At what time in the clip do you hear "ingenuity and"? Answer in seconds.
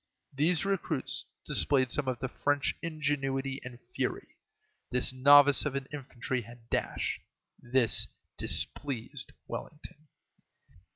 2.81-3.77